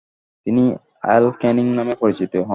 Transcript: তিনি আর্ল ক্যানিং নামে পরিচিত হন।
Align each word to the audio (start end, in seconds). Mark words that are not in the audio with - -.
তিনি 0.47 0.63
আর্ল 1.03 1.25
ক্যানিং 1.41 1.65
নামে 1.75 1.93
পরিচিত 1.99 2.33
হন। 2.37 2.49